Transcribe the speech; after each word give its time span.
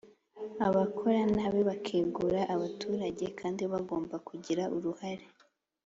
Abakora 0.67 1.21
nabi 1.35 1.61
bakegura 1.69 2.39
abaturage 2.53 3.25
kandi 3.39 3.63
bagomba 3.73 4.15
kugira 4.27 4.63
uruhare 4.75 5.25